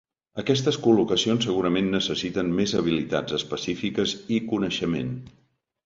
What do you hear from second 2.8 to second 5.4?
habilitats específiques i coneixement.